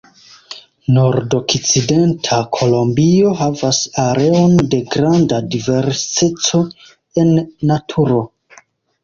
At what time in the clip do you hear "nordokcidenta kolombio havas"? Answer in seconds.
0.93-3.83